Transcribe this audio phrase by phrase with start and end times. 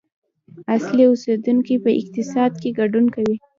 [0.75, 3.35] اصلي اوسیدونکي په اقتصاد کې ګډون کوي.